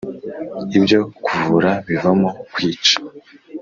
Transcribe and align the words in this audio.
ibyo 0.77 0.99
kuvura 1.25 1.71
bivamo 1.87 2.29
kwica 2.53 2.95